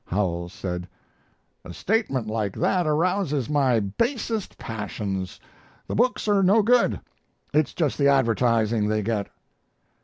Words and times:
Howells 0.07 0.51
said: 0.51 0.87
"A 1.63 1.75
statement 1.75 2.25
like 2.25 2.53
that 2.55 2.87
arouses 2.87 3.47
my 3.51 3.79
basest 3.79 4.57
passions. 4.57 5.39
The 5.85 5.93
books 5.93 6.27
are 6.27 6.41
no 6.41 6.63
good; 6.63 6.99
it's 7.53 7.75
just 7.75 7.99
the 7.99 8.07
advertising 8.07 8.87
they 8.87 9.03
get." 9.03 9.29